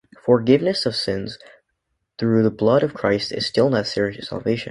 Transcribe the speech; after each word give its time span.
Forgiveness 0.19 0.87
of 0.87 0.95
sins 0.95 1.37
through 2.17 2.41
the 2.41 2.49
blood 2.49 2.81
of 2.81 2.91
Christ 2.95 3.31
is 3.31 3.45
still 3.45 3.69
necessary 3.69 4.15
to 4.15 4.25
salvation. 4.25 4.59